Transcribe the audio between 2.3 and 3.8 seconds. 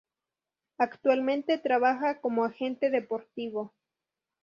agente deportivo.